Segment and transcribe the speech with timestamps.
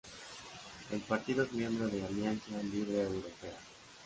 [0.89, 3.55] El partido es miembro de Alianza Libre Europea.